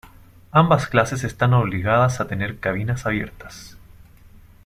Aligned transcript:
Ambas 0.51 0.87
clases 0.87 1.23
están 1.23 1.53
obligadas 1.53 2.21
a 2.21 2.27
tener 2.27 2.57
cabinas 2.57 3.05
abiertas. 3.05 3.77